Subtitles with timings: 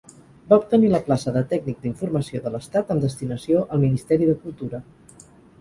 [0.51, 4.85] Va obtenir la plaça de tècnic d'informació de l'Estat amb destinació al Ministeri de Cultura.